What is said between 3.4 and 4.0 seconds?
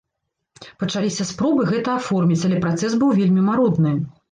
марудны.